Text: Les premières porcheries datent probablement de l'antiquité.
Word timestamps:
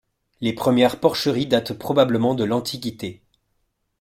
Les 0.39 0.53
premières 0.53 0.99
porcheries 0.99 1.45
datent 1.45 1.73
probablement 1.73 2.33
de 2.33 2.43
l'antiquité. 2.43 3.21